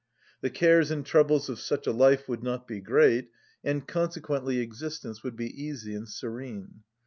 The 0.41 0.49
cares 0.49 0.89
and 0.89 1.05
troubles 1.05 1.47
of 1.47 1.59
such 1.59 1.85
a 1.85 1.91
life 1.91 2.27
would 2.27 2.41
not 2.41 2.67
be 2.67 2.79
great, 2.81 3.29
and 3.63 3.87
consequently 3.87 4.57
existence 4.57 5.21
would 5.21 5.35
be 5.35 5.53
easy 5.63 5.93
and 5.93 6.09
serene. 6.09 6.81